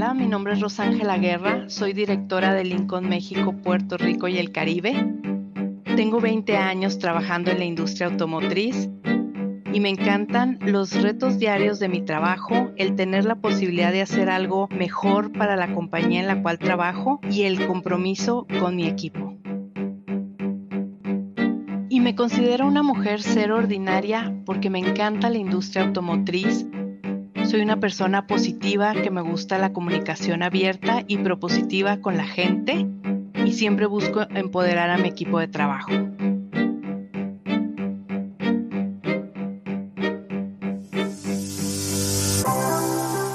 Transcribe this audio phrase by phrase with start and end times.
[0.00, 4.52] Hola, mi nombre es Rosángela Guerra, soy directora de Lincoln México, Puerto Rico y el
[4.52, 5.12] Caribe.
[5.96, 8.88] Tengo 20 años trabajando en la industria automotriz
[9.72, 14.30] y me encantan los retos diarios de mi trabajo, el tener la posibilidad de hacer
[14.30, 19.36] algo mejor para la compañía en la cual trabajo y el compromiso con mi equipo.
[21.88, 26.68] Y me considero una mujer ser ordinaria porque me encanta la industria automotriz
[27.48, 32.86] soy una persona positiva que me gusta la comunicación abierta y propositiva con la gente
[33.42, 35.90] y siempre busco empoderar a mi equipo de trabajo.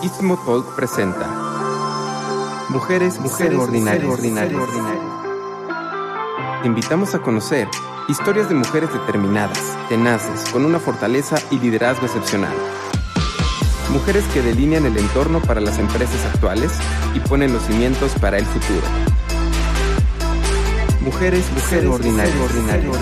[0.04, 1.28] Istmo Talk presenta
[2.70, 4.20] Mujeres, Mujeres Ordinarias.
[6.62, 7.68] Te invitamos a conocer
[8.08, 12.54] historias de mujeres determinadas, tenaces, con una fortaleza y liderazgo excepcional
[13.90, 16.72] mujeres que delinean el entorno para las empresas actuales
[17.14, 18.82] y ponen los cimientos para el futuro.
[21.02, 22.40] Mujeres, mujeres ordinarias.
[22.40, 22.98] ordinarias.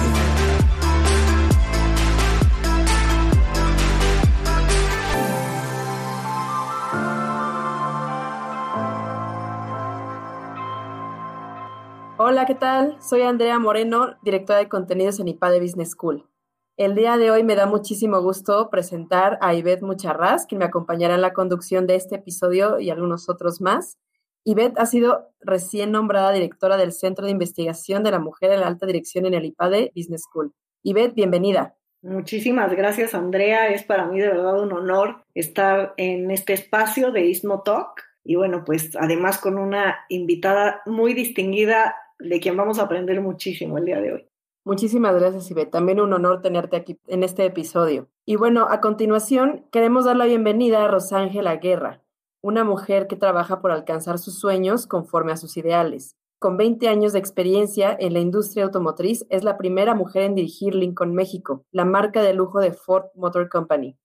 [12.17, 12.97] Hola, ¿qué tal?
[13.01, 16.30] Soy Andrea Moreno, directora de contenidos en IPADE Business School.
[16.77, 21.15] El día de hoy me da muchísimo gusto presentar a Ivette Mucharraz, quien me acompañará
[21.15, 23.97] en la conducción de este episodio y algunos otros más.
[24.45, 28.67] Ivette ha sido recién nombrada directora del Centro de Investigación de la Mujer en la
[28.67, 30.53] Alta Dirección en el IPADE Business School.
[30.81, 31.75] Ivette, bienvenida.
[32.01, 33.67] Muchísimas gracias, Andrea.
[33.67, 38.01] Es para mí de verdad un honor estar en este espacio de Ismo Talk.
[38.23, 43.77] Y bueno, pues además con una invitada muy distinguida de quien vamos a aprender muchísimo
[43.77, 44.30] el día de hoy.
[44.63, 45.71] Muchísimas gracias, Ivette.
[45.71, 48.09] También un honor tenerte aquí en este episodio.
[48.25, 52.03] Y bueno, a continuación queremos dar la bienvenida a Rosángela Guerra,
[52.41, 56.15] una mujer que trabaja por alcanzar sus sueños conforme a sus ideales.
[56.37, 60.75] Con 20 años de experiencia en la industria automotriz, es la primera mujer en dirigir
[60.75, 63.97] Lincoln México, la marca de lujo de Ford Motor Company.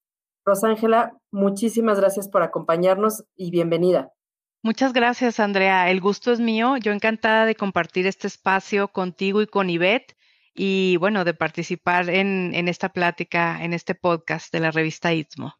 [0.47, 4.13] Rosángela, muchísimas gracias por acompañarnos y bienvenida.
[4.63, 5.91] Muchas gracias, Andrea.
[5.91, 6.77] El gusto es mío.
[6.79, 10.16] Yo encantada de compartir este espacio contigo y con Ivette
[10.57, 15.55] y bueno, de participar en, en esta plática, en este podcast de la revista Istmo.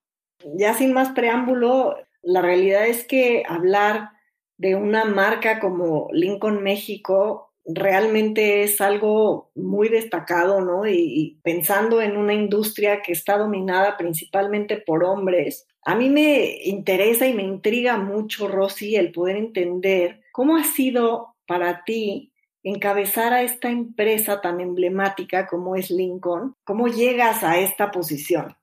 [0.57, 4.11] Ya sin más preámbulo, la realidad es que hablar
[4.59, 10.87] de una marca como Lincoln México realmente es algo muy destacado, ¿no?
[10.87, 17.27] Y, pensando en una industria que está dominada principalmente por hombres, a mí me interesa
[17.27, 22.33] y me intriga mucho, Rosy, el poder entender cómo ha sido para ti
[22.69, 26.57] encabezar a esta empresa tan emblemática como es Lincoln?
[26.65, 28.57] ¿Cómo llegas a esta posición?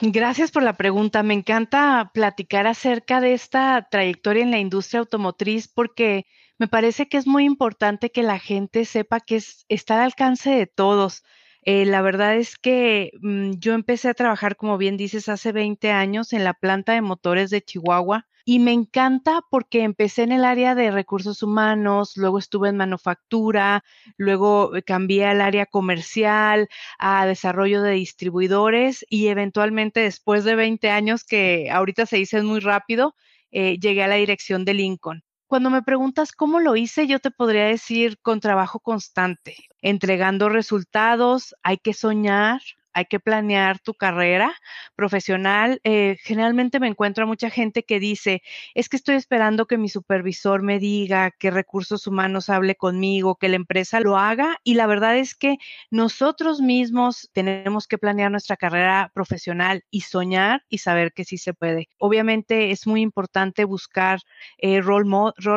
[0.00, 1.22] Gracias por la pregunta.
[1.22, 6.26] Me encanta platicar acerca de esta trayectoria en la industria automotriz porque
[6.58, 10.50] me parece que es muy importante que la gente sepa que es, está al alcance
[10.50, 11.22] de todos.
[11.66, 15.90] Eh, la verdad es que mm, yo empecé a trabajar, como bien dices, hace 20
[15.90, 20.44] años en la planta de motores de Chihuahua y me encanta porque empecé en el
[20.44, 23.82] área de recursos humanos, luego estuve en manufactura,
[24.18, 30.90] luego eh, cambié al área comercial, a desarrollo de distribuidores y eventualmente después de 20
[30.90, 33.14] años, que ahorita se dice muy rápido,
[33.50, 35.24] eh, llegué a la dirección de Lincoln.
[35.54, 41.54] Cuando me preguntas cómo lo hice, yo te podría decir con trabajo constante, entregando resultados,
[41.62, 42.60] hay que soñar,
[42.94, 44.54] hay que planear tu carrera
[44.96, 45.80] profesional.
[45.84, 48.42] Eh, generalmente me encuentro a mucha gente que dice,
[48.74, 53.48] es que estoy esperando que mi supervisor me diga, que recursos humanos hable conmigo, que
[53.48, 54.56] la empresa lo haga.
[54.64, 55.56] Y la verdad es que
[55.90, 61.54] nosotros mismos tenemos que planear nuestra carrera profesional y soñar y saber que sí se
[61.54, 61.88] puede.
[61.98, 64.20] Obviamente es muy importante buscar
[64.58, 65.08] eh, role,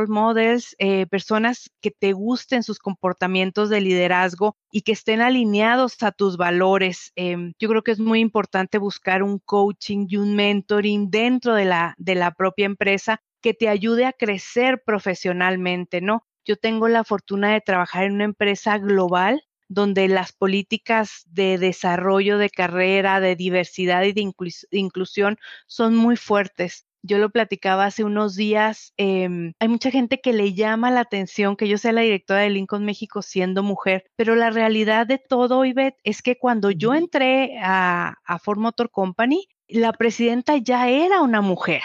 [0.07, 6.11] models, eh, personas que te gusten sus comportamientos de liderazgo y que estén alineados a
[6.11, 7.11] tus valores.
[7.31, 11.65] Em, yo creo que es muy importante buscar un coaching y un mentoring dentro de
[11.65, 16.23] la, de la propia empresa que te ayude a crecer profesionalmente, ¿no?
[16.45, 22.37] Yo tengo la fortuna de trabajar en una empresa global donde las políticas de desarrollo
[22.37, 24.31] de carrera, de diversidad y de
[24.71, 25.37] inclusión
[25.67, 30.53] son muy fuertes yo lo platicaba hace unos días, em, hay mucha gente que le
[30.53, 34.49] llama la atención que yo sea la directora de Lincoln México siendo mujer, pero la
[34.49, 39.93] realidad de todo, Ivette, es que cuando yo entré a, a Ford Motor Company, la
[39.93, 41.81] presidenta ya era una mujer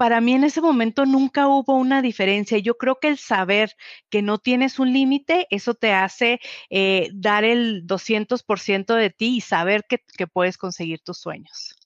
[0.00, 2.56] para mí en ese momento nunca hubo una diferencia.
[2.56, 3.76] Yo creo que el saber
[4.08, 6.40] que no tienes un límite, eso te hace
[6.70, 11.76] eh, dar el 200% de ti y saber que, que puedes conseguir tus sueños.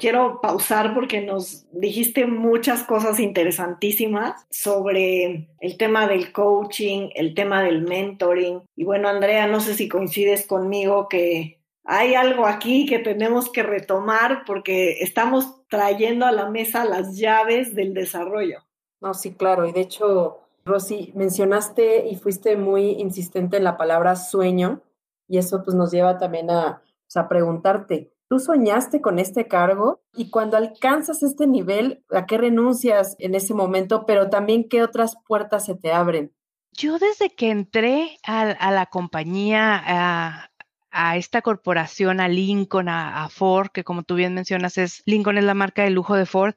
[0.00, 7.62] Quiero pausar porque nos dijiste muchas cosas interesantísimas sobre el tema del coaching, el tema
[7.62, 8.62] del mentoring.
[8.74, 13.62] Y bueno, Andrea, no sé si coincides conmigo que hay algo aquí que tenemos que
[13.62, 18.60] retomar porque estamos trayendo a la mesa las llaves del desarrollo.
[19.00, 19.66] No, sí, claro.
[19.66, 24.82] Y de hecho, Rosy, mencionaste y fuiste muy insistente en la palabra sueño
[25.28, 30.04] y eso pues nos lleva también a, pues, a preguntarte, ¿Tú soñaste con este cargo?
[30.14, 34.06] Y cuando alcanzas este nivel, ¿a qué renuncias en ese momento?
[34.06, 36.32] Pero también, ¿qué otras puertas se te abren?
[36.70, 40.48] Yo desde que entré a, la compañía,
[40.92, 45.44] a, esta corporación, a Lincoln, a, Ford, que como tú bien mencionas, es Lincoln es
[45.44, 46.54] la marca de lujo de Ford,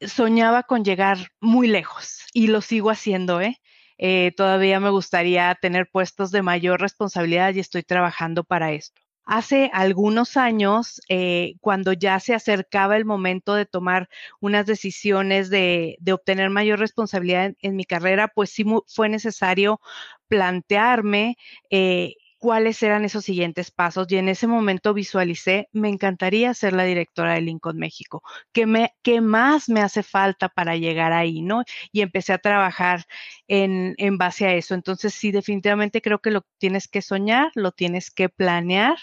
[0.00, 3.60] soñaba con llegar muy lejos y lo sigo haciendo, ¿eh?
[3.98, 9.02] Eh, todavía me gustaría tener puestos de mayor responsabilidad y estoy trabajando para esto.
[9.32, 14.08] Hace algunos años, eh, cuando ya se acercaba el momento de tomar
[14.40, 19.80] unas decisiones de, obtener mayor responsabilidad en, mi carrera, pues sí fue necesario
[20.26, 21.36] plantearme
[21.70, 26.84] eh, cuáles eran esos siguientes pasos y en ese momento visualicé, me encantaría ser la
[26.84, 28.22] directora de Lincoln México,
[28.52, 31.62] ¿qué, me, qué más me hace falta para llegar ahí, no?
[31.92, 33.04] Y empecé a trabajar
[33.46, 34.74] en, en base a eso.
[34.74, 38.96] Entonces, sí, definitivamente creo que lo tienes que soñar, lo tienes que planear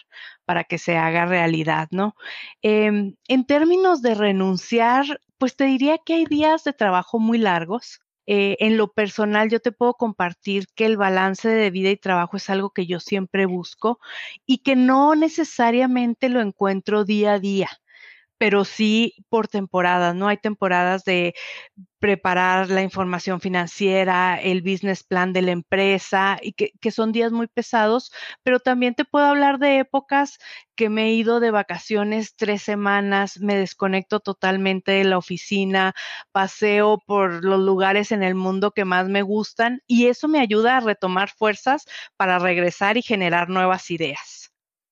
[0.46, 2.16] para que se haga realidad, ¿no?
[2.62, 8.00] Em, en términos de renunciar, pues te diría que hay días de trabajo muy largos
[8.28, 12.38] eh, en lo personal, yo te puedo compartir que el balance de vida y trabajo
[12.38, 14.00] es algo que yo siempre busco
[14.46, 17.70] y que no necesariamente lo encuentro día a día
[18.38, 20.28] pero sí por temporadas, ¿no?
[20.28, 21.34] Hay temporadas de
[22.00, 27.32] preparar la información financiera, el business plan de la empresa, y que, que, son días
[27.32, 28.12] muy pesados,
[28.44, 30.38] pero también te puedo hablar de épocas
[30.76, 35.94] que me he ido de vacaciones tres semanas, me desconecto totalmente de la oficina,
[36.32, 40.78] paseo por los lugares en el mundo que más me gustan y eso me ayuda
[40.78, 41.86] a retomar fuerzas
[42.16, 44.37] para regresar y generar nuevas ideas.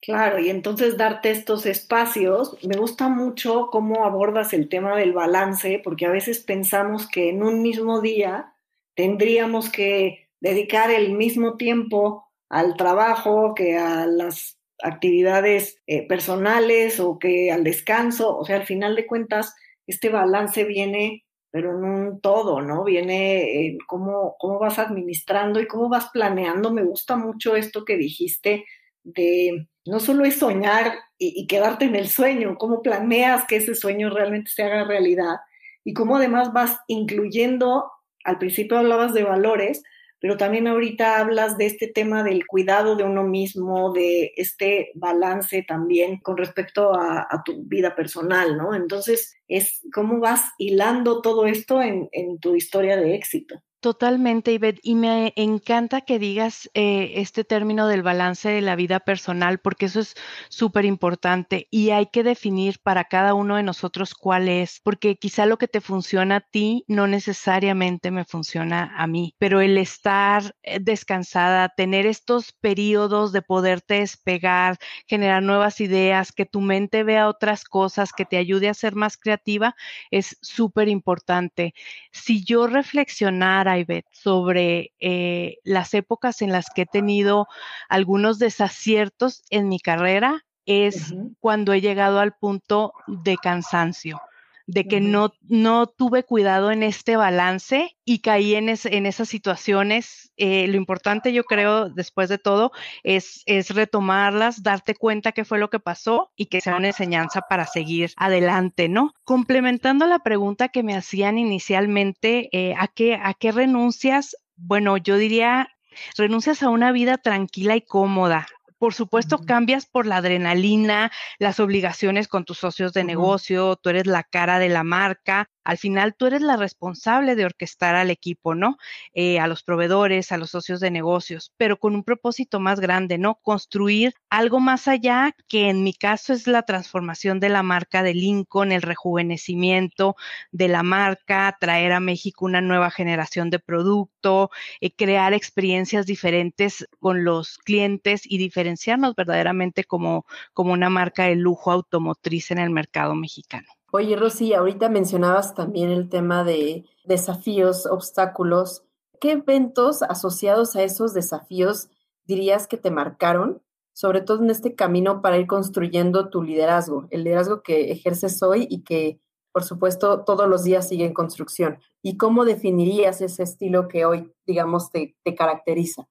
[0.06, 5.82] Claro, y entonces darte estos espacios, me gusta mucho cómo abordas el tema del balance,
[5.84, 8.54] porque a veces pensamos que en un mismo día
[8.96, 17.18] tendríamos que dedicar el mismo tiempo al trabajo que a las actividades eh, personales o
[17.18, 19.56] que al descanso, o sea, al final de cuentas,
[19.88, 22.84] este balance viene, pero en un todo, ¿no?
[22.84, 26.72] Viene en cómo, cómo vas administrando y cómo vas planeando.
[26.72, 28.66] Me gusta mucho esto que dijiste
[29.06, 34.10] de no solo es soñar y, quedarte en el sueño, cómo planeas que ese sueño
[34.10, 35.38] realmente se haga realidad
[35.84, 37.92] y cómo además vas incluyendo,
[38.24, 39.84] al principio hablabas de valores,
[40.20, 45.64] pero también ahorita hablas de este tema del cuidado de uno mismo, de este balance
[45.68, 48.74] también con respecto a, tu vida personal, ¿no?
[48.74, 53.62] Entonces, es cómo vas hilando todo esto en tu historia de éxito.
[53.86, 59.00] Totalmente, Ivette, y me encanta que digas eh, este término del balance de la vida
[59.00, 60.16] personal, porque eso es
[60.50, 65.46] súper importante y hay que definir para cada uno de nosotros cuál es, porque quizá
[65.46, 70.56] lo que te funciona a ti no necesariamente me funciona a mí, pero el estar
[70.64, 77.28] eh, descansada, tener estos periodos de poderte despegar, generar nuevas ideas, que tu mente vea
[77.28, 79.76] otras cosas, que te ayude a ser más creativa,
[80.10, 81.76] es súper importante.
[82.12, 83.75] Si yo reflexionara,
[84.12, 87.48] sobre eh, las épocas en las que he tenido
[87.90, 94.20] algunos desaciertos en mi carrera, es cuando he llegado al punto de cansancio
[94.68, 100.32] de que no, no tuve cuidado en este balance y caí en, en esas situaciones.
[100.38, 102.72] Eh, lo importante, yo creo, después de todo,
[103.04, 107.42] es, es retomarlas, darte cuenta qué fue lo que pasó y que sea una enseñanza
[107.42, 109.14] para seguir adelante, ¿no?
[109.24, 114.36] Complementando la pregunta que me hacían inicialmente, eh, ¿a, qué, ¿a qué renuncias?
[114.56, 115.70] Bueno, yo diría
[116.18, 122.28] renuncias a una vida tranquila y cómoda, por supuesto, cambias por la adrenalina, las obligaciones
[122.28, 126.28] con tus socios de negocio, tú eres la cara de la marca, al final tú
[126.28, 128.78] eres la responsable de orquestar al equipo, ¿no?
[129.14, 133.18] Eh, a los proveedores, a los socios de negocios, pero con un propósito más grande,
[133.18, 133.36] ¿no?
[133.42, 138.14] Construir algo más allá, que en mi caso es la transformación de la marca de
[138.14, 140.16] Lincoln, el rejuvenecimiento
[140.52, 146.88] de la marca, traer a México una nueva generación de producto, eh, crear experiencias diferentes
[147.00, 152.70] con los clientes y diferenciarnos verdaderamente como, como una marca de lujo automotriz en el
[152.70, 153.75] mercado mexicano.
[153.98, 158.84] Oye, Rosy, ahorita mencionabas también el tema de desafíos, obstáculos.
[159.22, 161.88] ¿Qué eventos asociados a esos desafíos
[162.26, 163.62] dirías que te marcaron
[163.94, 168.68] sobre todo en este camino para ir construyendo tu liderazgo, el liderazgo que ejerces hoy
[168.70, 169.22] y que,
[169.54, 171.80] por supuesto, todos los días sigue en construcción.
[172.02, 176.10] ¿Y cómo definirías ese estilo que hoy, digamos, te, te caracteriza?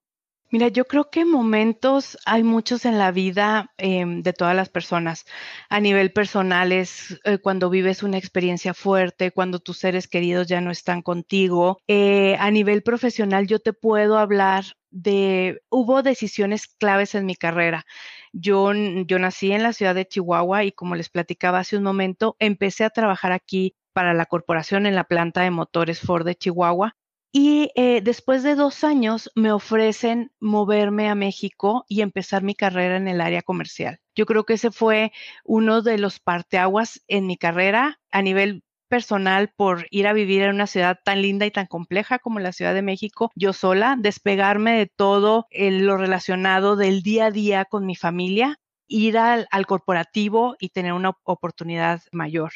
[0.54, 5.24] Mira, yo creo que momentos hay muchos en la vida em, de todas las personas.
[5.68, 10.60] A nivel personal es eh, cuando vives una experiencia fuerte, cuando tus seres queridos ya
[10.60, 11.78] no están contigo.
[11.88, 17.84] Eh, a nivel profesional yo te puedo hablar de, hubo decisiones claves en mi carrera.
[18.32, 22.36] Yo, yo nací en la ciudad de Chihuahua y como les platicaba hace un momento,
[22.38, 26.94] empecé a trabajar aquí para la corporación en la planta de motores Ford de Chihuahua
[27.36, 32.96] y eh, después de dos años me ofrecen moverme a México y empezar mi carrera
[32.96, 33.98] en el área comercial.
[34.14, 35.10] Yo creo que ese fue
[35.42, 40.54] uno de los parteaguas en mi carrera a nivel personal por ir a vivir en
[40.54, 44.78] una ciudad tan linda y tan compleja como la Ciudad de México, yo sola, despegarme
[44.78, 50.68] de todo lo relacionado del día a día con mi familia, ir al corporativo y
[50.68, 52.52] tener una oportunidad mayor.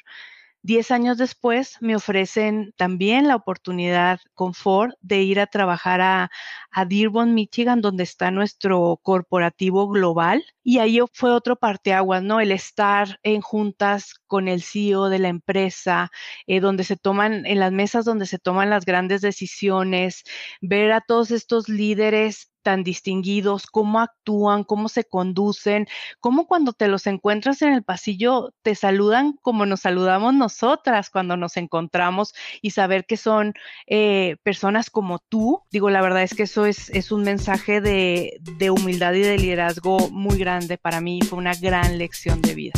[0.62, 6.30] Diez años después me ofrecen también la oportunidad con Ford de ir a trabajar a,
[6.72, 10.44] a Dearborn, Michigan, donde está nuestro corporativo global.
[10.64, 12.40] Y ahí fue otro parteaguas, ¿no?
[12.40, 16.10] El estar en juntas con el CEO de la empresa,
[16.46, 20.24] eh, donde se toman, en las mesas donde se toman las grandes decisiones,
[20.60, 25.88] ver a todos estos líderes tan distinguidos, cómo actúan, cómo se conducen,
[26.20, 31.38] cómo cuando te los encuentras en el pasillo te saludan como nos saludamos nosotras cuando
[31.38, 33.54] nos encontramos y saber que son
[33.86, 35.62] eh, personas como tú.
[35.70, 39.38] Digo, la verdad es que eso es, es un mensaje de, de humildad y de
[39.38, 41.20] liderazgo muy grande para mí.
[41.22, 42.74] Fue una gran lección de vida.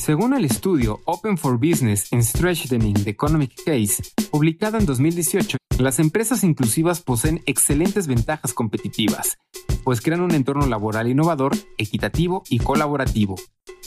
[0.00, 5.98] Según el estudio Open for Business and Strengthening the Economic Case, publicado en 2018, las
[5.98, 9.36] empresas inclusivas poseen excelentes ventajas competitivas,
[9.84, 13.34] pues crean un entorno laboral innovador, equitativo y colaborativo.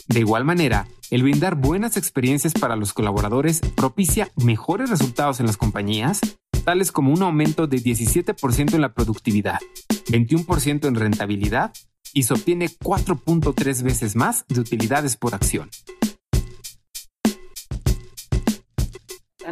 [0.08, 5.58] De igual manera, el brindar buenas experiencias para los colaboradores propicia mejores resultados en las
[5.58, 6.22] compañías,
[6.64, 9.58] tales como un aumento de 17% en la productividad,
[10.10, 11.74] 21% en rentabilidad
[12.14, 15.72] y se obtiene 4.3 veces más de utilidades por acción.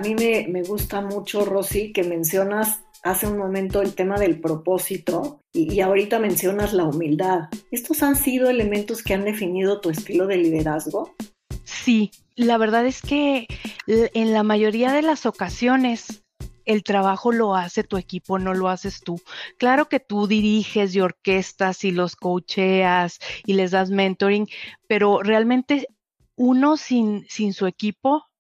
[0.02, 5.74] Mí me, gusta mucho, Rosy, que mencionas hace un momento el tema del propósito y,
[5.74, 7.50] y, ahorita mencionas la humildad.
[7.72, 11.16] ¿Estos han sido elementos que han definido tu estilo de liderazgo?
[11.64, 13.48] Sí, la verdad es que
[13.88, 16.24] en la mayoría de las ocasiones
[16.66, 19.20] el trabajo lo hace tu equipo, no lo haces tú.
[19.58, 24.48] Claro que tú diriges y orquestas y los coacheas y les das mentoring,
[24.88, 25.88] pero realmente
[26.36, 28.31] uno sin, sin su equipo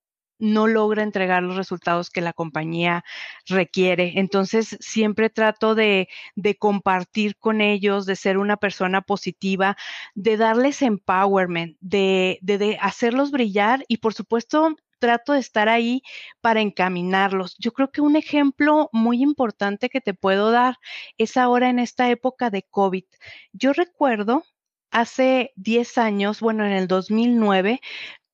[0.41, 3.05] no logra entregar los resultados que la compañía
[3.47, 4.13] requiere.
[4.17, 6.09] Entonces, siempre trato de,
[6.59, 9.77] compartir con ellos, de ser una persona positiva,
[10.15, 16.03] de darles empowerment, de, de, de hacerlos brillar y, por supuesto, trato de estar ahí
[16.41, 17.57] para encaminarlos.
[17.57, 20.77] Yo creo que un ejemplo muy importante que te puedo dar
[21.17, 23.05] es ahora en esta época de COVID.
[23.53, 24.43] Yo recuerdo
[24.91, 27.81] hace 10 años, bueno, en el 2009,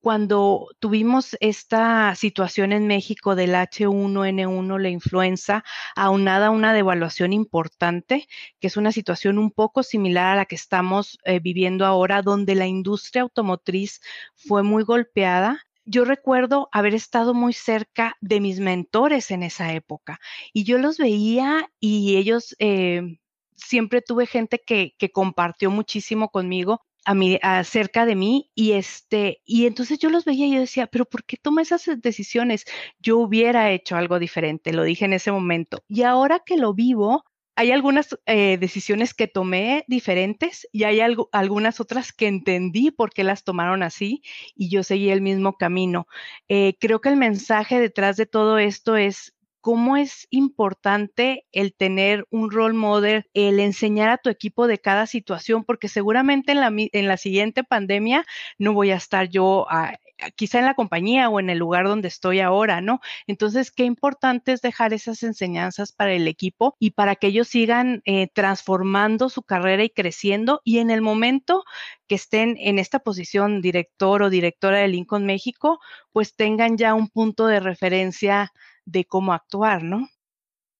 [0.07, 5.65] cuando tuvimos esta situación en México del H1N1, la influenza,
[5.97, 8.25] aunada a una devaluación importante,
[8.61, 12.55] que es una situación un poco similar a la que estamos eh, viviendo ahora, donde
[12.55, 13.99] la industria automotriz
[14.33, 20.21] fue muy golpeada yo recuerdo haber estado muy cerca de mis mentores en esa época
[20.53, 23.19] y yo los veía y ellos, eh,
[23.57, 29.65] siempre tuve gente que, que compartió muchísimo conmigo a acerca de mí y este y
[29.65, 32.65] entonces yo los veía y yo decía, pero ¿por qué toma esas decisiones?
[32.99, 35.83] Yo hubiera hecho algo diferente, lo dije en ese momento.
[35.87, 37.23] Y ahora que lo vivo,
[37.57, 43.11] hay algunas eh, decisiones que tomé diferentes y hay algo, algunas otras que entendí por
[43.11, 44.21] qué las tomaron así
[44.55, 46.07] y yo seguí el mismo camino.
[46.49, 49.33] Eh, creo que el mensaje detrás de todo esto es
[49.67, 55.07] cómo es importante el tener un role model, el enseñar a tu equipo de cada
[55.07, 58.25] situación, porque seguramente en la, en la siguiente pandemia
[58.57, 59.95] no voy a estar yo a,
[60.37, 63.01] quizá en la compañía o en el lugar donde estoy ahora, ¿no?
[63.27, 68.01] Entonces, qué importante es dejar esas enseñanzas para el equipo y para que ellos sigan
[68.05, 71.65] eh, transformando su carrera y creciendo y en el momento
[72.07, 75.81] que estén en esta posición director o directora de Lincoln México,
[76.13, 78.53] pues tengan ya un punto de referencia
[78.87, 80.09] de cómo actuar, ¿no?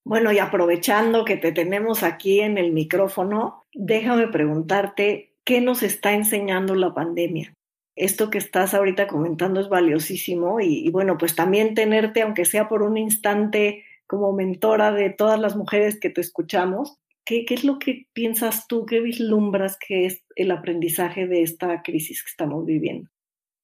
[0.04, 6.14] Bueno, y aprovechando que te tenemos aquí en el micrófono, déjame preguntarte, ¿qué nos está
[6.14, 7.54] enseñando la pandemia?
[7.98, 12.84] esto que estás ahorita comentando es valiosísimo y, bueno, pues también tenerte, aunque sea por
[12.84, 17.78] un instante, como mentora de todas las mujeres que te escuchamos, ¿Qué, ¿Qué, es lo
[17.78, 23.10] que piensas tú, qué vislumbras que es el aprendizaje de esta crisis que estamos viviendo?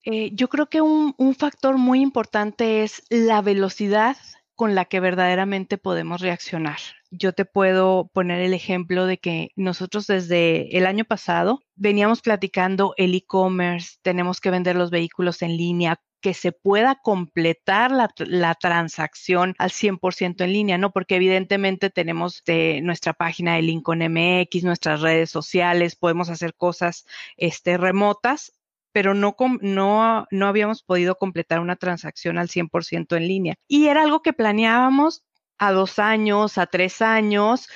[0.05, 4.17] Eh, yo creo que un, factor muy importante es la velocidad
[4.55, 6.77] con la que verdaderamente podemos reaccionar.
[7.09, 12.93] Yo te puedo poner el ejemplo de que nosotros desde el año pasado veníamos platicando
[12.97, 18.55] el e-commerce, tenemos que vender los vehículos en línea, que se pueda completar la, la,
[18.55, 20.91] transacción al 100% en línea, ¿no?
[20.91, 27.05] Porque evidentemente tenemos de nuestra página de Lincoln MX, nuestras redes sociales, podemos hacer cosas
[27.35, 28.53] este, remotas
[28.93, 33.55] pero no, no, no habíamos podido completar una transacción al 100% en línea.
[33.67, 35.23] Y era algo que planeábamos
[35.57, 37.67] a dos años, a tres años,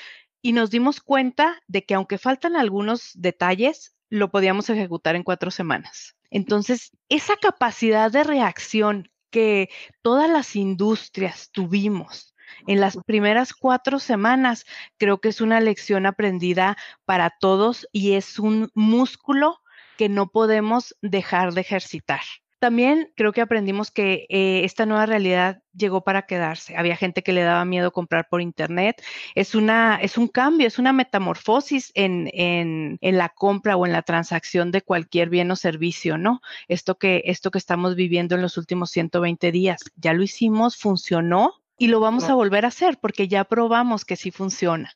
[0.41, 5.51] y nos dimos cuenta de que aunque faltan algunos detalles, lo podíamos ejecutar en cuatro
[5.51, 6.15] semanas.
[6.29, 9.69] Entonces, esa capacidad de reacción que
[10.01, 14.65] todas las industrias tuvimos en las primeras cuatro semanas,
[14.97, 19.61] creo que es una lección aprendida para todos y es un músculo
[19.97, 22.21] que no podemos dejar de ejercitar.
[22.59, 26.75] También creo que aprendimos que eh, esta nueva realidad llegó para quedarse.
[26.75, 29.03] Había gente que le daba miedo comprar por internet.
[29.35, 33.91] Es una, es un cambio, es una metamorfosis en, en, en, la compra o en
[33.91, 36.41] la transacción de cualquier bien o servicio, ¿no?
[36.67, 39.81] Esto que, esto que estamos viviendo en los últimos 120 días.
[39.95, 44.15] Ya lo hicimos, funcionó y lo vamos a volver a hacer porque ya probamos que
[44.15, 44.93] sí funciona.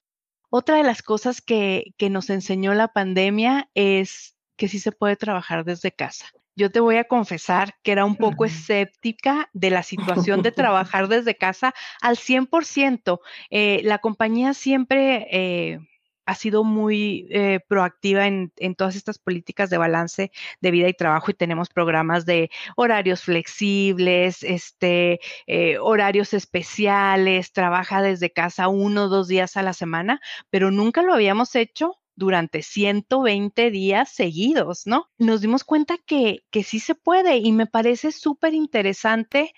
[0.50, 5.16] Otra de las cosas que, que nos enseñó la pandemia es que sí se puede
[5.16, 6.28] trabajar desde casa.
[6.56, 11.08] Yo te voy a confesar que era un poco escéptica de la situación de trabajar
[11.08, 13.22] desde casa al 100%.
[13.50, 15.80] Eh, la compañía siempre eh,
[16.28, 20.94] ha sido muy eh, proactiva en, en, todas estas políticas de balance de vida y
[20.94, 29.06] trabajo y tenemos programas de horarios flexibles, este, eh, horarios especiales, trabaja desde casa uno
[29.06, 34.84] o dos días a la semana, pero nunca lo habíamos hecho durante 120 días seguidos,
[34.86, 35.10] ¿no?
[35.18, 39.54] Nos dimos cuenta que, que sí se puede y me parece súper interesante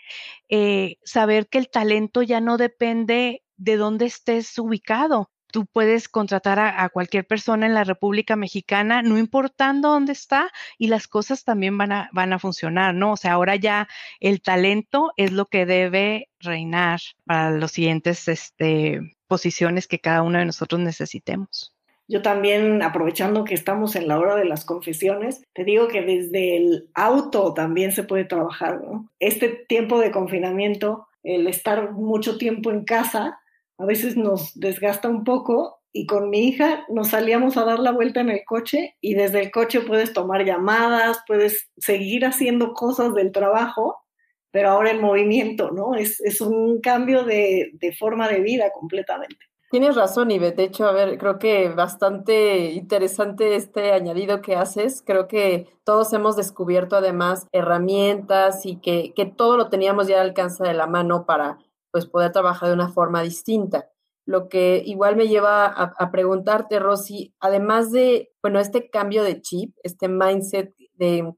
[0.50, 5.32] eh, saber que el talento ya no depende de dónde estés ubicado.
[5.52, 10.52] Tú puedes contratar a, a, cualquier persona en la República Mexicana, no importando dónde está,
[10.80, 13.12] y las cosas también van a, van a funcionar, ¿no?
[13.12, 13.88] O sea, ahora ya
[14.20, 20.40] el talento es lo que debe reinar para los siguientes este, posiciones que cada uno
[20.40, 21.76] de nosotros necesitemos.
[22.14, 26.58] Yo también, aprovechando que estamos en la hora de las confesiones, te digo que desde
[26.58, 29.10] el auto también se puede trabajar, ¿no?
[29.20, 33.40] Este tiempo de confinamiento, el estar mucho tiempo en casa,
[33.80, 37.92] a veces nos desgasta un poco y con mi hija nos salíamos a dar la
[37.92, 43.16] vuelta en el coche y desde el coche puedes tomar llamadas, puedes seguir haciendo cosas
[43.16, 44.04] del trabajo,
[44.52, 45.96] pero ahora en movimiento, ¿no?
[45.96, 49.48] Es, es un cambio de, de forma de vida completamente.
[49.74, 50.58] Tienes razón, Ivette.
[50.58, 55.02] De hecho, a ver, creo que bastante interesante este añadido que haces.
[55.04, 60.28] Creo que todos hemos descubierto además herramientas y que, que todo lo teníamos ya al
[60.28, 61.58] alcance de la mano para
[61.90, 63.90] pues poder trabajar de una forma distinta.
[64.28, 69.42] Lo que igual me lleva a, a preguntarte, Rosy, además de, bueno, este cambio de
[69.42, 71.34] chip, este mindset de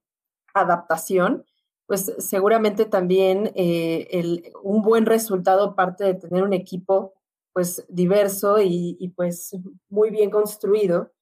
[0.54, 1.45] adaptación,
[1.88, 7.13] pues seguramente también eh, el, un buen resultado parte de tener un equipo
[7.56, 9.56] pues diverso y, y, pues
[9.88, 11.13] muy bien construido.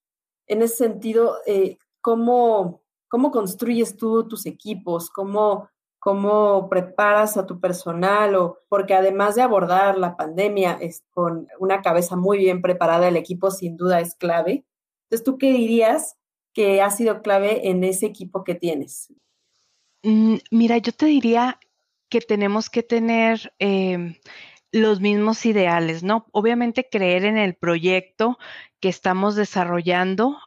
[0.47, 5.11] En ese sentido, eh, ¿cómo, ¿cómo construyes tú tus equipos?
[5.11, 5.69] ¿Cómo,
[5.99, 8.33] ¿Cómo preparas a tu personal?
[8.33, 13.15] O, porque además de abordar la pandemia es, con una cabeza muy bien preparada, el
[13.15, 14.65] equipo sin duda es clave.
[15.03, 16.17] Entonces, ¿tú qué dirías
[16.51, 19.13] que ha sido clave en ese equipo que tienes?
[20.01, 21.59] Mm, mira, yo te diría
[22.09, 23.53] que tenemos que tener...
[23.59, 24.19] Eh,
[24.73, 26.25] los mismos ideales, ¿no?
[26.31, 28.39] Obviamente creer en el proyecto
[28.81, 30.39] que estamos desarrollando,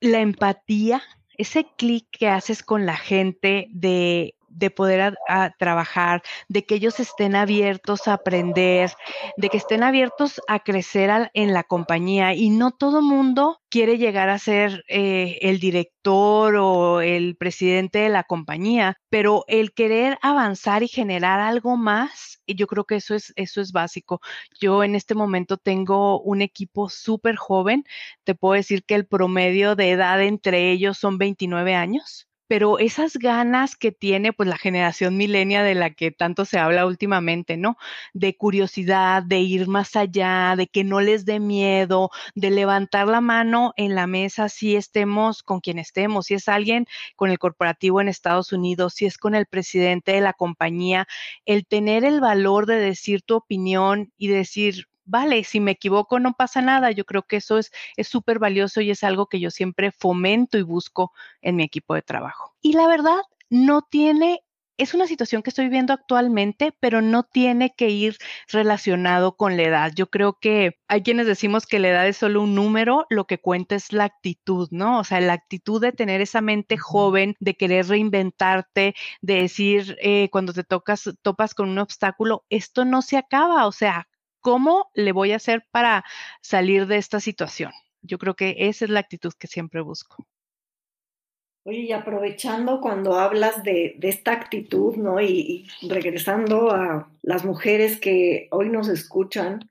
[0.00, 1.02] la empatía,
[1.36, 5.16] ese clic que haces con la gente de de poder
[5.58, 8.90] trabajar, de que ellos estén abiertos a aprender,
[9.36, 12.34] de que estén abiertos a crecer en la compañía.
[12.34, 18.08] Y no todo mundo quiere llegar a ser eh, el director o el presidente de
[18.08, 23.32] la compañía, pero el querer avanzar y generar algo más, yo creo que eso es,
[23.36, 24.20] eso es básico.
[24.60, 27.84] Yo en este momento tengo un equipo súper joven,
[28.24, 33.14] te puedo decir que el promedio de edad entre ellos son 29 años pero esas
[33.18, 37.76] ganas que tiene pues la generación milenia de la que tanto se habla últimamente, ¿no?
[38.14, 43.20] De curiosidad, de ir más allá, de que no les dé miedo, de levantar la
[43.20, 48.00] mano en la mesa si estemos con quien estemos, si es alguien con el corporativo
[48.00, 51.06] en Estados Unidos, si es con el presidente de la compañía,
[51.44, 56.34] el tener el valor de decir tu opinión y decir, vale, si me equivoco no
[56.34, 56.90] pasa nada.
[56.90, 57.70] Yo creo que eso es
[58.02, 62.02] súper valioso y es algo que yo siempre fomento y busco en mi equipo de
[62.02, 62.54] trabajo.
[62.62, 64.42] Y la verdad, no tiene
[64.78, 68.16] es una situación que estoy viviendo actualmente, pero no tiene que ir
[68.46, 69.92] relacionado con la edad.
[69.94, 73.40] Yo creo que hay quienes decimos que la edad es solo un número, lo que
[73.40, 75.00] cuenta es la actitud, ¿no?
[75.00, 80.28] O sea, la actitud de tener esa mente joven, de querer reinventarte, de decir eh,
[80.30, 84.06] cuando te tocas, topas con un obstáculo, esto no se acaba, o sea,
[84.48, 86.06] ¿cómo le voy a hacer para
[86.40, 87.70] salir de esta situación?
[88.00, 90.26] Yo creo que esa es la actitud que siempre busco.
[91.64, 95.20] Oye, y aprovechando cuando hablas de, esta actitud, ¿no?
[95.20, 99.68] Y, regresando a las mujeres que hoy nos escuchan,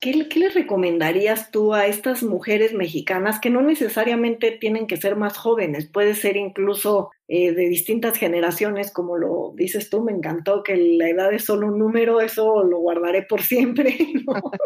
[0.00, 5.16] ¿qué, ¿qué, les recomendarías tú a estas mujeres mexicanas que no necesariamente tienen que ser
[5.16, 5.88] más jóvenes?
[5.88, 11.08] Puede ser incluso eh, de distintas generaciones, como lo dices tú, me encantó que la
[11.08, 13.96] edad es solo un número, eso lo guardaré por siempre.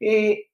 [0.00, 0.48] Eh,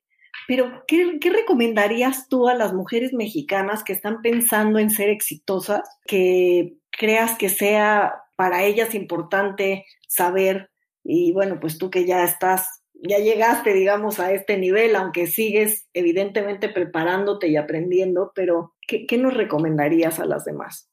[0.46, 6.74] pero, ¿qué, recomendarías tú a las mujeres mexicanas que están pensando en ser exitosas, que
[6.90, 10.70] creas que sea para ellas importante saber?
[11.02, 15.86] Y bueno, pues tú que ya estás, ya llegaste, digamos, a este nivel, aunque sigues
[15.92, 20.90] evidentemente preparándote y aprendiendo, pero ¿qué, nos recomendarías a las demás?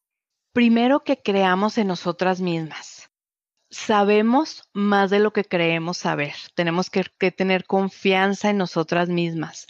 [0.54, 3.01] Primero que creamos en nosotras mismas
[3.72, 6.34] sabemos más de lo que creemos saber.
[6.56, 9.68] Tenemos que, tener confianza en nosotras mismas,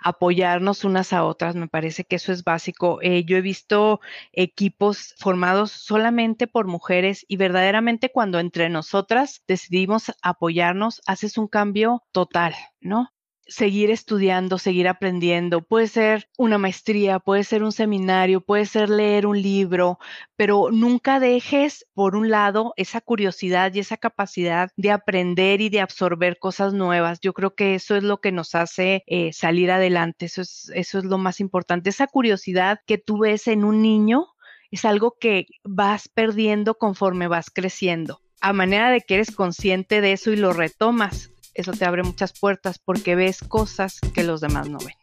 [0.00, 1.54] apoyarnos unas a otras.
[1.54, 3.00] Me parece que eso es básico.
[3.02, 4.00] Eh, yo he visto
[4.32, 12.02] equipos formados solamente por mujeres y verdaderamente cuando entre nosotras decidimos apoyarnos, haces un cambio
[12.12, 13.10] total, ¿no?
[13.46, 15.62] Seguir estudiando, seguir aprendiendo.
[15.62, 19.98] Puede ser una maestría, puede ser un seminario, puede ser leer un libro,
[20.36, 25.80] pero nunca dejes por un lado esa curiosidad y esa capacidad de aprender y de
[25.80, 27.20] absorber cosas nuevas.
[27.20, 30.26] Yo creo que eso es lo que nos hace eh, salir adelante.
[30.26, 31.90] Eso es, eso es lo más importante.
[31.90, 34.28] Esa curiosidad que tú ves en un niño
[34.70, 40.12] es algo que vas perdiendo conforme vas creciendo a manera de que eres consciente de
[40.12, 44.68] eso y lo retomas eso te abre muchas puertas porque ves cosas que los demás
[44.68, 44.94] no ven.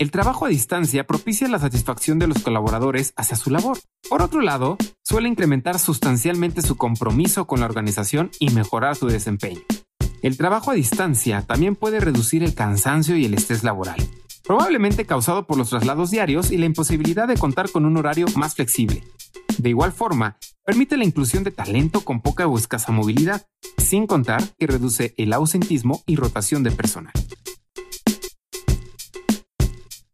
[0.00, 3.78] El trabajo a distancia propicia la satisfacción de los colaboradores hacia su labor.
[4.08, 9.60] Por otro lado, suele incrementar sustancialmente su compromiso con la organización y mejorar su desempeño.
[10.22, 14.00] El trabajo a distancia también puede reducir el cansancio y el estrés laboral,
[14.50, 18.56] probablemente causado por los traslados diarios y la imposibilidad de contar con un horario más
[18.56, 19.04] flexible.
[19.58, 23.46] De igual forma, permite la inclusión de talento con poca o escasa movilidad,
[23.78, 27.12] sin contar que reduce el ausentismo y rotación de personal.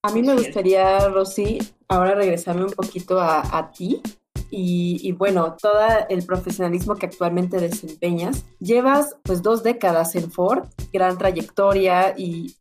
[0.03, 1.57] A mí me gustaría, Rosy,
[1.89, 4.03] ahora regresarme un poquito a, ti
[4.51, 8.45] y, y, bueno, todo el profesionalismo que actualmente desempeñas.
[8.61, 12.55] Llevas pues dos décadas en Ford, gran trayectoria y,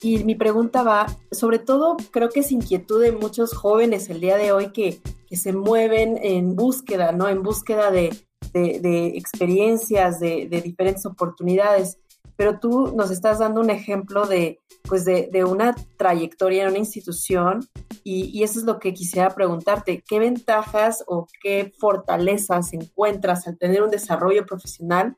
[0.00, 4.36] y mi pregunta va, sobre todo creo que es inquietud de muchos jóvenes el día
[4.36, 7.28] de hoy que, que se mueven en búsqueda, ¿no?
[7.28, 8.16] En búsqueda de,
[8.52, 11.98] de, experiencias, de, diferentes oportunidades.
[12.36, 17.66] Pero tú nos estás dando un ejemplo de, pues de, una trayectoria en una institución
[18.04, 20.04] y, y, eso es lo que quisiera preguntarte.
[20.08, 25.16] ¿Qué ventajas o qué fortalezas encuentras al tener un desarrollo profesional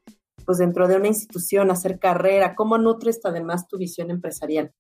[0.51, 2.57] pues dentro de una institución, hacer carrera?
[2.57, 4.73] ¿Cómo nutres además tu visión empresarial?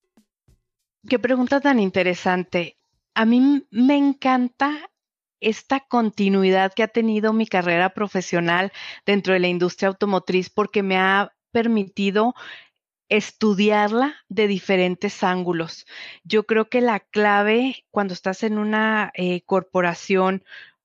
[1.09, 2.77] Qué pregunta tan interesante.
[3.15, 4.91] A mí me encanta
[5.39, 8.73] esta continuidad que ha tenido mi carrera profesional
[9.07, 12.35] dentro de la industria automotriz porque me ha permitido
[13.09, 15.87] estudiarla de diferentes ángulos.
[16.25, 20.43] Yo creo que la clave cuando estás en una eh, corporación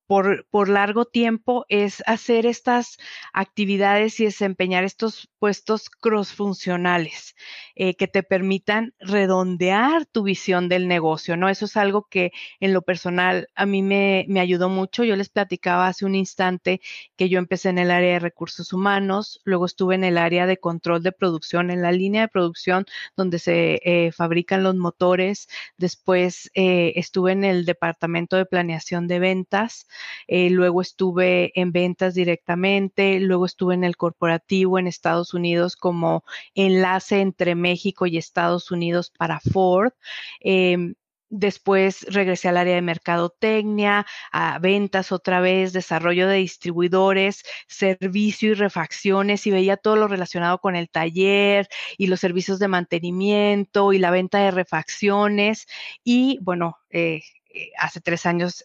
[0.07, 2.97] por, largo tiempo es hacer estas
[3.33, 7.35] actividades y desempeñar estos puestos crossfuncionales
[7.75, 11.49] eh, que te permitan redondear tu visión del negocio, ¿no?
[11.49, 15.03] Eso es algo que en lo personal a mí me, me ayudó mucho.
[15.03, 16.81] Yo les platicaba hace un instante
[17.15, 20.57] que yo empecé en el área de recursos humanos, luego estuve en el área de
[20.57, 26.51] control de producción, en la línea de producción donde se eh, fabrican los motores, después
[26.53, 29.87] eh, estuve en el departamento de planeación de ventas,
[30.27, 36.23] eh, luego estuve en ventas directamente, luego estuve en el corporativo en Estados Unidos como
[36.53, 39.93] enlace entre México y Estados Unidos para Ford.
[40.39, 40.95] Em,
[41.29, 48.53] después regresé al área de mercadotecnia, a ventas otra vez, desarrollo de distribuidores, servicio y
[48.53, 53.99] refacciones y veía todo lo relacionado con el taller y los servicios de mantenimiento y
[53.99, 55.67] la venta de refacciones.
[56.03, 57.21] Y bueno, eh,
[57.53, 58.63] eh, hace tres años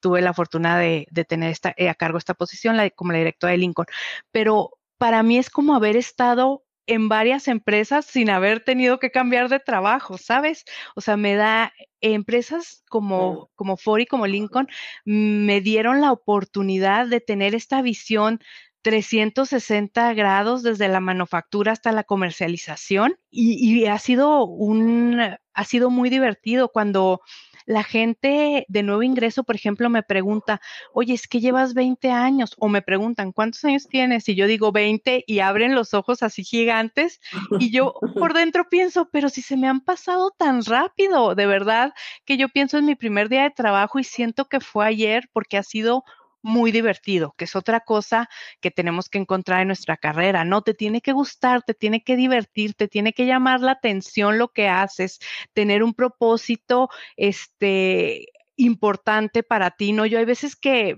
[0.00, 3.52] tuve la fortuna de, tener esta, eh, a cargo esta posición la, como la directora
[3.52, 3.86] de Lincoln.
[4.32, 9.48] Pero para mí es como haber estado en varias empresas sin haber tenido que cambiar
[9.50, 10.64] de trabajo, ¿sabes?
[10.96, 14.68] O sea, me da empresas como, como Ford y como Lincoln
[15.04, 18.40] me dieron la oportunidad de tener esta visión
[18.82, 25.20] 360 grados desde la manufactura hasta la comercialización y, y ha sido un,
[25.52, 27.20] ha sido muy divertido cuando
[27.68, 30.58] la gente de nuevo ingreso, por ejemplo, me pregunta,
[30.94, 34.26] oye, es que llevas 20 años, o me preguntan, ¿cuántos años tienes?
[34.30, 37.20] Y yo digo 20 y abren los ojos así gigantes
[37.60, 41.92] y yo por dentro pienso, pero si se me han pasado tan rápido, de verdad,
[42.24, 45.58] que yo pienso en mi primer día de trabajo y siento que fue ayer porque
[45.58, 46.04] ha sido
[46.42, 48.28] muy divertido, que es otra cosa
[48.60, 50.62] que tenemos que encontrar en nuestra carrera, ¿no?
[50.62, 54.48] Te tiene que gustar, te tiene que divertir, te tiene que llamar la atención lo
[54.48, 55.18] que haces,
[55.52, 60.06] tener un propósito, este, importante para ti, ¿no?
[60.06, 60.96] Yo hay veces que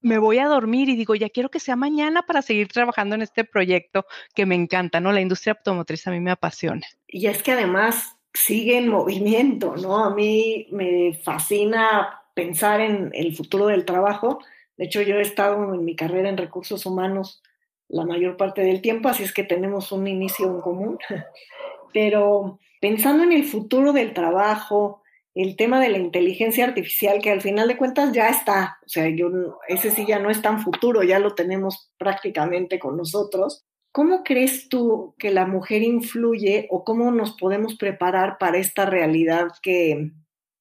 [0.00, 3.22] me voy a dormir y digo, ya quiero que sea mañana para seguir trabajando en
[3.22, 5.12] este proyecto que me encanta, ¿no?
[5.12, 6.86] La industria automotriz a mí me apasiona.
[7.06, 10.04] Y es que además sigue en movimiento, ¿no?
[10.04, 14.40] A mí me fascina pensar en el futuro del trabajo
[14.80, 17.42] de hecho, yo he estado en mi carrera en recursos humanos
[17.86, 20.98] la mayor parte del tiempo, así es que tenemos un inicio en común.
[21.92, 25.02] Pero pensando en el futuro del trabajo,
[25.34, 29.06] el tema de la inteligencia artificial, que al final de cuentas ya está, o sea,
[29.10, 29.28] yo,
[29.68, 33.66] ese sí ya no es tan futuro, ya lo tenemos prácticamente con nosotros.
[33.92, 39.48] ¿Cómo crees tú que la mujer influye o cómo nos podemos preparar para esta realidad
[39.62, 40.12] que,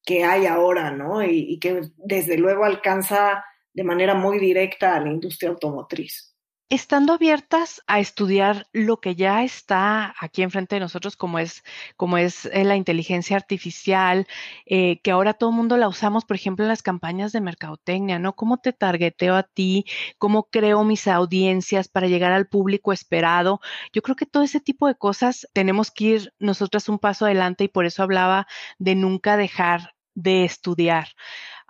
[0.04, 1.24] que hay ahora, ¿no?
[1.24, 3.46] Y, y que desde luego alcanza
[3.80, 6.36] de manera muy directa a la industria automotriz.
[6.68, 11.64] Estando abiertas a estudiar lo que ya está aquí enfrente de nosotros, como es,
[11.96, 14.28] como es eh, la inteligencia artificial,
[14.66, 18.20] eh, que ahora todo el mundo la usamos, por ejemplo, en las campañas de mercadotecnia,
[18.20, 18.36] ¿no?
[18.36, 19.86] ¿Cómo te targeteo a ti?
[20.18, 23.62] ¿Cómo creo mis audiencias para llegar al público esperado?
[23.94, 27.64] Yo creo que todo ese tipo de cosas tenemos que ir nosotras un paso adelante
[27.64, 28.46] y por eso hablaba
[28.78, 31.08] de nunca dejar de estudiar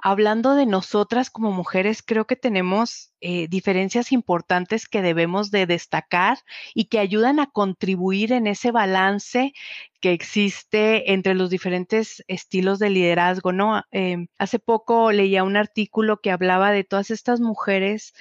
[0.02, 6.40] hablando de nosotras como mujeres, creo que tenemos eh, diferencias importantes que debemos de destacar
[6.74, 9.54] y que ayudan a contribuir en ese balance
[10.02, 13.84] que existe entre los diferentes estilos de liderazgo, ¿no?
[13.92, 18.14] Em, hace poco leía un artículo que hablaba de todas estas mujeres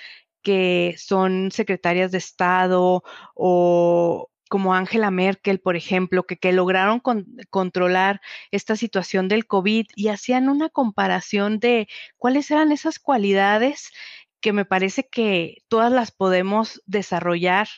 [0.43, 3.03] que son secretarias de Estado
[3.35, 7.01] o como Angela Merkel, por ejemplo, que, lograron
[7.51, 13.91] controlar esta situación del COVID y hacían una comparación de cuáles eran esas cualidades
[14.41, 17.69] que me parece que todas las podemos desarrollar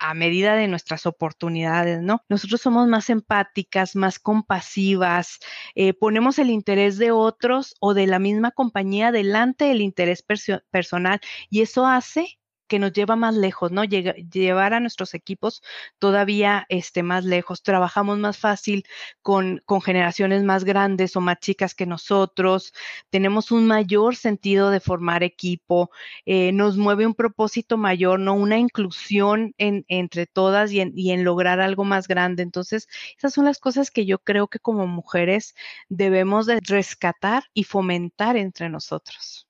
[0.00, 2.24] a medida de nuestras oportunidades, ¿no?
[2.28, 5.38] Nosotros somos más empáticas, más compasivas,
[5.74, 10.24] eh, ponemos el interés de otros o de la misma compañía delante del interés
[10.70, 12.40] personal y eso hace
[12.70, 13.82] que nos lleva más lejos, ¿no?
[13.84, 15.60] llevar a nuestros equipos
[15.98, 17.62] todavía este, más lejos.
[17.64, 18.84] Trabajamos más fácil
[19.22, 22.72] con, con generaciones más grandes o más chicas que nosotros.
[23.10, 25.90] Tenemos un mayor sentido de formar equipo.
[26.26, 28.34] Eh, nos mueve un propósito mayor, ¿no?
[28.34, 32.44] Una inclusión en, entre todas y en, y en lograr algo más grande.
[32.44, 32.86] Entonces,
[33.18, 35.56] esas son las cosas que yo creo que como mujeres
[35.88, 39.49] debemos de rescatar y fomentar entre nosotros.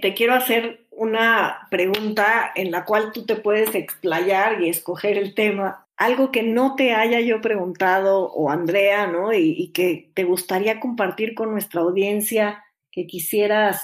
[0.00, 5.34] Te quiero hacer una pregunta en la cual tú te puedes explayar y escoger el
[5.34, 5.88] tema.
[5.96, 9.32] Algo que no te haya yo preguntado o Andrea, ¿no?
[9.32, 13.82] Y, que te gustaría compartir con nuestra audiencia, que quisieras,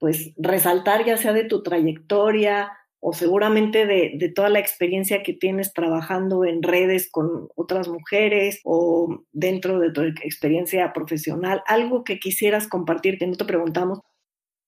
[0.00, 5.32] pues, resaltar ya sea de tu trayectoria o seguramente de, de toda la experiencia que
[5.32, 12.18] tienes trabajando en redes con otras mujeres o dentro de tu experiencia profesional, algo que
[12.18, 14.00] quisieras compartir que no te preguntamos.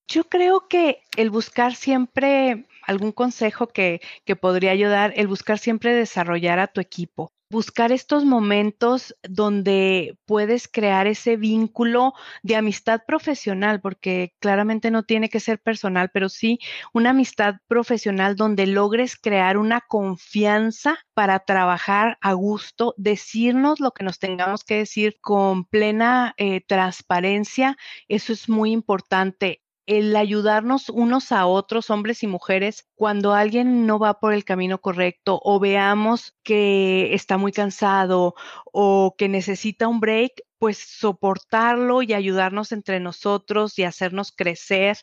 [0.09, 5.95] Yo creo que el buscar siempre algún consejo que, que podría ayudar, el buscar siempre
[5.95, 13.83] desarrollar a tu equipo, buscar estos momentos donde puedes crear ese vínculo de amistad profesional,
[13.83, 16.59] porque claramente no tiene que ser personal, pero sí
[16.95, 24.05] una amistad profesional donde logres crear una confianza para trabajar a gusto, decirnos lo que
[24.05, 27.77] nos tengamos que decir con plena eh, transparencia,
[28.09, 33.99] eso es muy importante el ayudarnos unos a otros, hombres y mujeres, cuando alguien no
[33.99, 38.35] va por el camino correcto o veamos que está muy cansado
[38.67, 44.99] o que necesita un break, pues soportarlo y ayudarnos entre nosotros y hacernos crecer.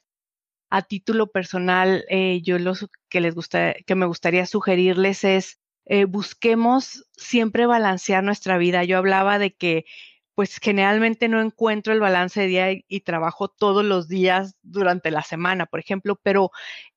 [0.70, 2.74] A título personal, eh, yo lo
[3.10, 8.84] que les gusta, que me gustaría sugerirles es eh, busquemos siempre balancear nuestra vida.
[8.84, 9.86] Yo hablaba de que
[10.36, 15.22] pues generalmente no encuentro el balance de día y, trabajo todos los días durante la
[15.24, 16.52] semana, por ejemplo, pero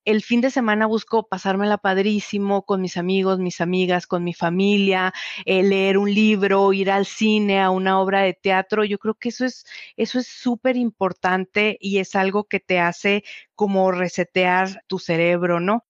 [0.05, 5.13] el fin de semana busco pasármela padrísimo con mis amigos, mis amigas, con mi familia,
[5.45, 8.85] eh, leer un libro, ir al cine, a una obra de teatro.
[8.85, 9.65] Yo creo que eso es,
[9.97, 13.23] eso es súper importante y es algo que te hace
[13.55, 15.88] como resetear tu cerebro, ¿no?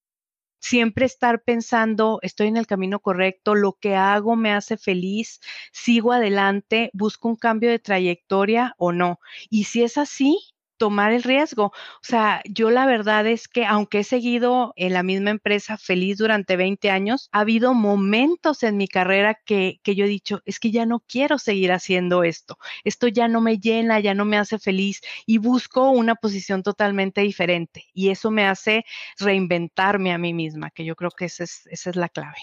[0.60, 5.40] Siempre estar pensando, estoy en el camino correcto, lo que hago me hace feliz,
[5.72, 9.20] sigo adelante, busco un cambio de trayectoria o no.
[9.50, 10.38] Y si es así,
[10.78, 11.66] tomar el riesgo.
[11.66, 16.18] O sea, yo la verdad es que aunque he seguido en la misma empresa feliz
[16.18, 20.58] durante 20 años, ha habido momentos en mi carrera que, que yo he dicho, es
[20.60, 24.38] que ya no quiero seguir haciendo esto, esto ya no me llena, ya no me
[24.38, 27.86] hace feliz y busco una posición totalmente diferente.
[27.92, 28.84] Y eso me hace
[29.18, 32.38] reinventarme a mí misma, que yo creo que esa es, esa es la clave.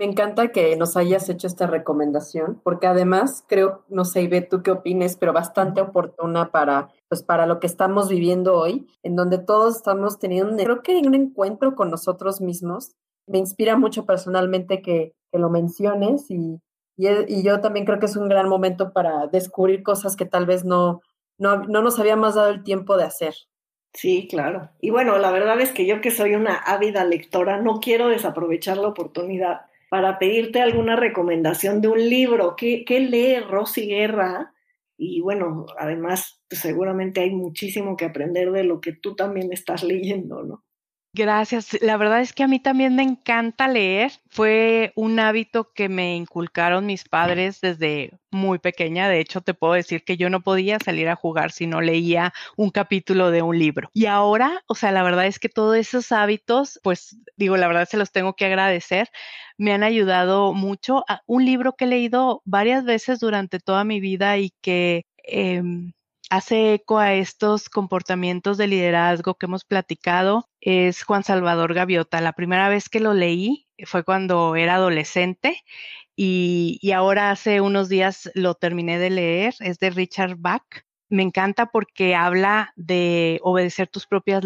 [0.00, 4.62] Me encanta que nos hayas hecho esta recomendación, porque además creo, no sé, Ivette, tú
[4.62, 9.36] qué opines, pero bastante oportuna para, pues, para lo que estamos viviendo hoy, en donde
[9.36, 12.92] todos estamos teniendo, creo que un encuentro con nosotros mismos.
[13.26, 16.62] Me inspira mucho personalmente que, que lo menciones y,
[16.96, 20.46] y, y, yo también creo que es un gran momento para descubrir cosas que tal
[20.46, 21.02] vez no,
[21.36, 23.34] no, no nos habíamos dado el tiempo de hacer.
[23.92, 24.70] Sí, claro.
[24.80, 28.78] Y bueno, la verdad es que yo que soy una ávida lectora, no quiero desaprovechar
[28.78, 32.54] la oportunidad para pedirte alguna recomendación de un libro.
[32.56, 34.54] ¿Qué, qué lee Rosy Guerra?
[34.96, 39.82] Y bueno, además, pues, seguramente hay muchísimo que aprender de lo que tú también estás
[39.82, 40.64] leyendo, ¿no?
[41.12, 41.76] Gracias.
[41.82, 44.12] La verdad es que a mí también me encanta leer.
[44.28, 49.08] Fue un hábito que me inculcaron mis padres desde muy pequeña.
[49.08, 52.32] De hecho, te puedo decir que yo no podía salir a jugar si no leía
[52.56, 53.90] un capítulo de un libro.
[53.92, 57.88] Y ahora, o sea, la verdad es que todos esos hábitos, pues digo, la verdad
[57.88, 59.08] se los tengo que agradecer.
[59.58, 61.04] Me han ayudado mucho.
[61.08, 65.06] Ah, un libro que he leído varias veces durante toda mi vida y que...
[65.24, 65.60] Eh,
[66.30, 72.20] hace eco a estos comportamientos de liderazgo que hemos platicado es Juan Salvador Gaviota.
[72.20, 75.62] La primera vez que lo leí fue cuando era adolescente
[76.16, 79.54] y, ahora hace unos días lo terminé de leer.
[79.60, 80.84] Es de Richard Bach.
[81.08, 84.44] Me encanta porque habla de obedecer tus propias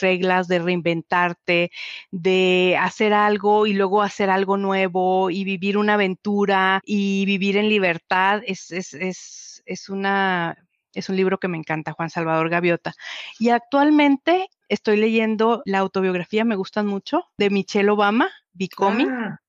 [0.00, 1.70] reglas, de reinventarte,
[2.10, 7.70] de hacer algo y luego hacer algo nuevo y vivir una aventura y vivir en
[7.70, 8.42] libertad.
[8.46, 10.58] Es, es, es, es una
[10.94, 12.92] es un libro que me encanta, Juan Salvador Gaviota.
[13.38, 19.10] Y actualmente estoy leyendo la autobiografía, me gustan mucho, de Michelle Obama, Becoming.
[19.10, 19.40] Ah,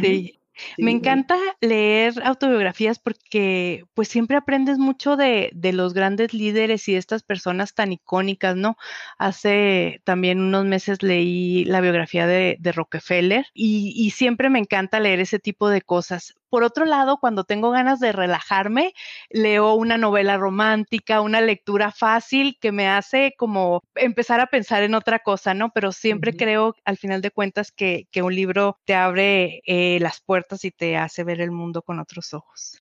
[0.00, 0.38] sí,
[0.78, 6.92] me encanta leer autobiografías porque pues siempre aprendes mucho de, de, los grandes líderes y
[6.92, 8.76] de estas personas tan icónicas, ¿no?
[9.18, 15.00] Hace también unos meses leí la biografía de, de Rockefeller y, y siempre me encanta
[15.00, 16.34] leer ese tipo de cosas.
[16.48, 18.92] Por otro lado, cuando tengo ganas de relajarme,
[19.30, 24.94] leo una novela romántica, una lectura fácil que me hace como empezar a pensar en
[24.94, 25.70] otra cosa, ¿no?
[25.74, 30.20] Pero siempre creo, al final de cuentas, que, que un libro te abre eh, las
[30.20, 32.80] puertas y te hace ver el mundo con otros ojos.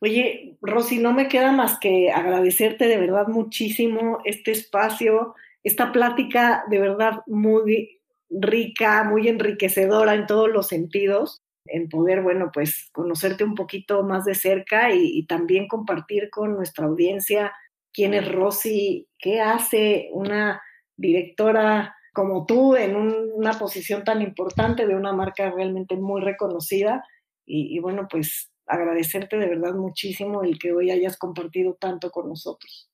[0.00, 6.64] Oye, Rosy, no me queda más que agradecerte de verdad muchísimo este espacio, esta plática
[6.68, 13.44] de verdad muy rica, muy enriquecedora en todos los sentidos en poder, bueno, pues conocerte
[13.44, 17.52] un poquito más de cerca y, también compartir con nuestra audiencia
[17.92, 20.60] quién es Rosy, qué hace una
[20.96, 27.04] directora como tú en una posición tan importante de una marca realmente muy reconocida.
[27.46, 32.28] Y, y bueno, pues agradecerte de verdad muchísimo el que hoy hayas compartido tanto con
[32.28, 32.91] nosotros.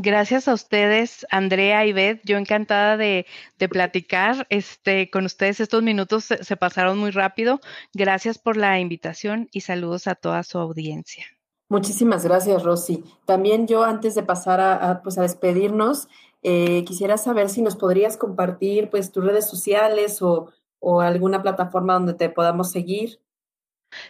[0.00, 2.20] Gracias a ustedes, Andrea y Beth.
[2.22, 3.26] Yo encantada de,
[3.68, 5.58] platicar este, con ustedes.
[5.58, 7.58] Estos minutos se, pasaron muy rápido.
[7.92, 11.24] Gracias por la invitación y saludos a toda su audiencia.
[11.68, 13.02] Muchísimas gracias, Rosy.
[13.26, 16.06] También yo, antes de pasar a, pues a despedirnos,
[16.44, 20.52] eh, quisiera saber si nos podrías compartir pues, tus redes sociales o,
[21.00, 23.18] alguna plataforma donde te podamos seguir.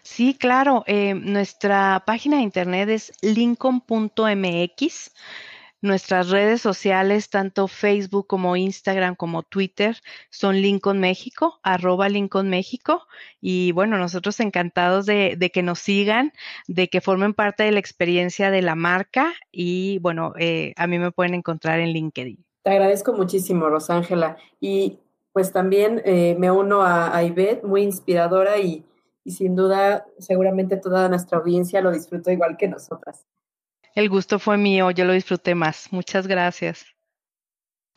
[0.03, 0.85] Sí, claro.
[0.87, 5.13] Eh, nuestra página de internet es lincoln.mx.
[5.81, 9.97] Nuestras redes sociales, tanto Facebook como Instagram como Twitter,
[10.31, 13.03] son Lincoln México, arroba Lincoln México.
[13.41, 16.33] Y bueno, nosotros encantados de, que nos sigan,
[16.67, 19.33] de que formen parte de la experiencia de la marca.
[19.53, 22.45] Y bueno, eh, a mí me pueden encontrar en LinkedIn.
[22.63, 24.37] Te agradezco muchísimo, Rosángela.
[24.61, 24.99] Y
[25.33, 28.85] pues también eh, me uno a, a Ivette, muy inspiradora y,
[29.25, 33.27] sin duda seguramente toda nuestra audiencia lo disfrutó igual que nosotras.
[33.95, 35.93] El gusto fue mío, yo lo disfruté más.
[35.93, 36.87] Muchas gracias.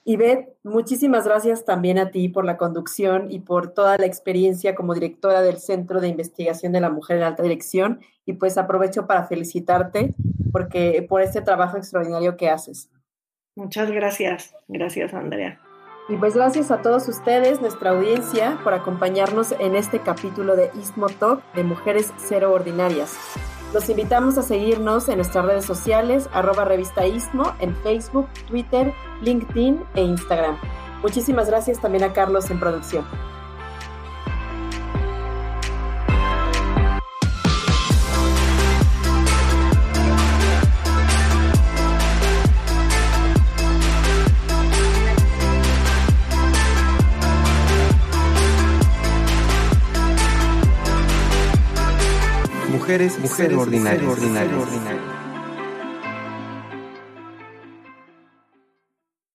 [0.03, 4.95] Ivette, muchísimas gracias también a ti por la conducción y por toda la experiencia como
[4.95, 8.01] directora del Centro de Investigación de la Mujer en Alta Dirección.
[8.25, 10.13] Y pues aprovecho para felicitarte
[10.51, 12.89] porque por este trabajo extraordinario que haces.
[13.55, 14.55] Muchas gracias.
[14.67, 15.59] Gracias, Andrea.
[16.11, 21.07] Y pues gracias a todos ustedes, nuestra audiencia, por acompañarnos en este capítulo de Istmo
[21.07, 23.15] Talk de Mujeres Cero Ordinarias.
[23.73, 29.81] Los invitamos a seguirnos en nuestras redes sociales, arroba revista Istmo, en Facebook, Twitter, LinkedIn
[29.95, 30.57] e Instagram.
[31.01, 33.05] Muchísimas gracias también a Carlos en producción.
[52.91, 54.03] Mujeres, mujeres ordinarias.
[54.03, 55.20] ordinario.